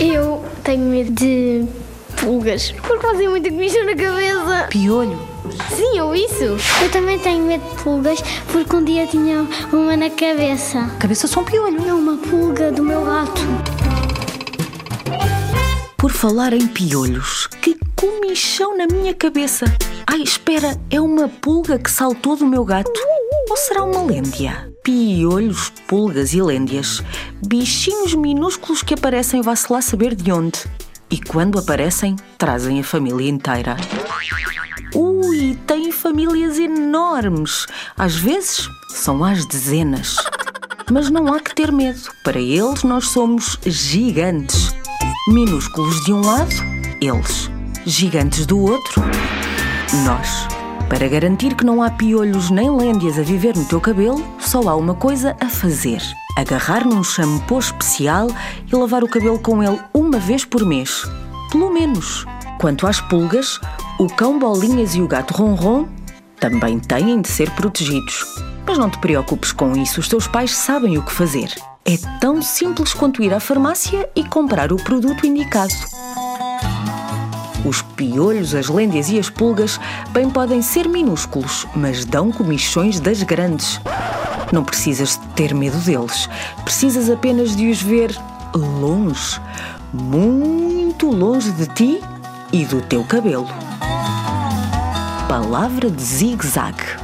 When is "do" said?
12.72-12.82, 22.36-22.46, 48.46-48.58, 92.64-92.80